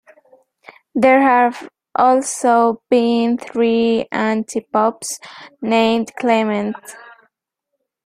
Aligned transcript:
There 0.95 1.21
have 1.21 1.69
also 1.93 2.81
been 2.89 3.37
three 3.37 4.07
antipopes 4.11 5.19
named 5.61 6.11
Clement. 6.15 6.75